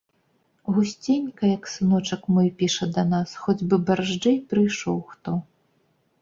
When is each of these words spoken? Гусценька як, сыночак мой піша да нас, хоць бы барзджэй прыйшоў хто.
Гусценька 0.75 1.43
як, 1.57 1.67
сыночак 1.73 2.21
мой 2.37 2.49
піша 2.61 2.87
да 2.95 3.03
нас, 3.13 3.35
хоць 3.43 3.59
бы 3.69 3.75
барзджэй 3.91 4.41
прыйшоў 4.55 4.97
хто. 5.13 5.37